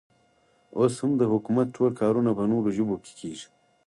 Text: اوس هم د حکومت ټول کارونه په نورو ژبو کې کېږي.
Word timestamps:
اوس 0.77 0.93
هم 1.03 1.11
د 1.17 1.23
حکومت 1.31 1.67
ټول 1.75 1.89
کارونه 2.01 2.31
په 2.37 2.43
نورو 2.51 2.69
ژبو 2.77 2.95
کې 3.03 3.11
کېږي. 3.19 3.47